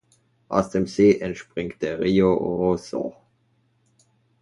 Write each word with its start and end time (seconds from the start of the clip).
Aus 0.49 0.71
dem 0.71 0.87
See 0.87 1.19
entspringt 1.19 1.79
der 1.83 1.99
Rio 1.99 2.33
Roseau. 2.33 3.15